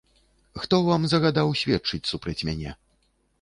[0.61, 2.75] Хто вам загадаў сведчыць супраць мяне?